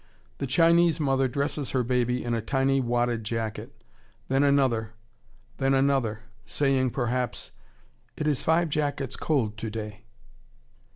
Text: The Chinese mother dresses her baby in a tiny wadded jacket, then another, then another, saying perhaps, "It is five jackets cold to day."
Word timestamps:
The 0.39 0.47
Chinese 0.47 0.99
mother 0.99 1.27
dresses 1.27 1.69
her 1.77 1.83
baby 1.83 2.23
in 2.23 2.33
a 2.33 2.41
tiny 2.41 2.81
wadded 2.81 3.23
jacket, 3.23 3.83
then 4.29 4.41
another, 4.43 4.93
then 5.59 5.75
another, 5.75 6.21
saying 6.43 6.89
perhaps, 6.89 7.51
"It 8.17 8.25
is 8.25 8.41
five 8.41 8.69
jackets 8.69 9.15
cold 9.15 9.57
to 9.57 9.69
day." 9.69 10.05